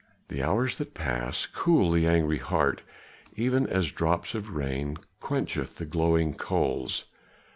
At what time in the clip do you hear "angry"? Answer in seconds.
2.07-2.39